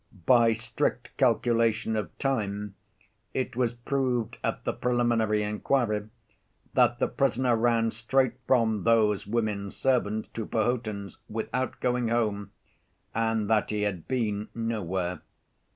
By 0.25 0.53
strict 0.53 1.15
calculation 1.17 1.95
of 1.95 2.17
time 2.17 2.73
it 3.35 3.55
was 3.55 3.75
proved 3.75 4.39
at 4.43 4.63
the 4.63 4.73
preliminary 4.73 5.43
inquiry 5.43 6.07
that 6.73 6.97
the 6.97 7.07
prisoner 7.07 7.55
ran 7.55 7.91
straight 7.91 8.33
from 8.47 8.83
those 8.83 9.27
women 9.27 9.69
servants 9.69 10.27
to 10.29 10.47
Perhotin's 10.47 11.19
without 11.29 11.79
going 11.81 12.07
home, 12.07 12.49
and 13.13 13.47
that 13.47 13.69
he 13.69 13.83
had 13.83 14.07
been 14.07 14.47
nowhere. 14.55 15.21